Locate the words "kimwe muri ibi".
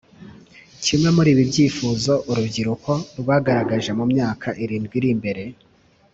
0.83-1.43